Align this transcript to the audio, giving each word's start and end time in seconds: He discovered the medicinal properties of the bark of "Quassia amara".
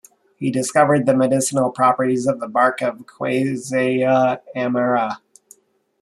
He 0.37 0.49
discovered 0.49 1.05
the 1.05 1.15
medicinal 1.15 1.69
properties 1.69 2.25
of 2.25 2.39
the 2.39 2.47
bark 2.47 2.81
of 2.81 3.05
"Quassia 3.05 4.41
amara". 4.55 5.21